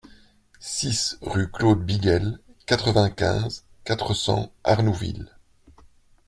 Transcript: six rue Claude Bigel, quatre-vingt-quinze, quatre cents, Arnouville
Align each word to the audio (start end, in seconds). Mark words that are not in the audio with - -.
six 0.59 1.19
rue 1.21 1.51
Claude 1.51 1.85
Bigel, 1.85 2.39
quatre-vingt-quinze, 2.65 3.65
quatre 3.83 4.15
cents, 4.15 4.51
Arnouville 4.63 5.37